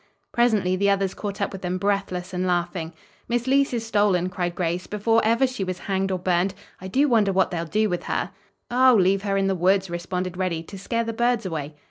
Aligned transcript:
Presently 0.31 0.75
the 0.75 0.89
others 0.89 1.13
caught 1.13 1.41
up 1.41 1.51
with 1.51 1.61
them, 1.61 1.77
breathless 1.77 2.33
and 2.33 2.47
laughing. 2.47 2.91
"Miss 3.27 3.45
Leece 3.45 3.71
is 3.75 3.85
stolen," 3.85 4.29
cried 4.29 4.55
Grace, 4.55 4.87
"before 4.87 5.21
ever 5.23 5.45
she 5.45 5.63
was 5.63 5.77
hanged 5.77 6.09
or 6.11 6.17
burned. 6.17 6.55
I 6.81 6.87
do 6.87 7.07
wonder 7.07 7.31
what 7.31 7.51
they'll 7.51 7.65
do 7.65 7.87
with 7.87 8.05
her." 8.05 8.31
"Oh, 8.71 8.97
leave 8.99 9.21
her 9.21 9.37
in 9.37 9.45
the 9.45 9.53
woods," 9.53 9.91
responded 9.91 10.37
Reddy, 10.37 10.63
"to 10.63 10.79
scare 10.79 11.03
the 11.03 11.13
birds 11.13 11.45
away." 11.45 11.75